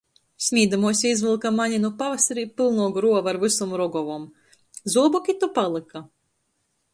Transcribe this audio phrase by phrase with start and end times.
[0.43, 4.25] Smīdamuos jei izvylka mani nu pavasarī pylnuo gruova ar vysom rogovom,
[4.95, 6.05] zuoboki to palyka.